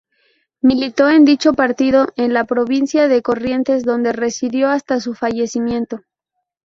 [0.63, 5.99] Militó en dicho partido en la provincia de Corrientes, donde residió hasta su fallecimiento.